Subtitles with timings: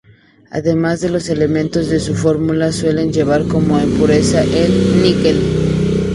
[0.49, 5.39] Además de los elementos de su fórmula, suele llevar como impureza el níquel.